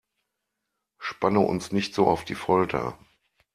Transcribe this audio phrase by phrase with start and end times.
[0.97, 2.97] Spanne uns nicht so auf die Folter!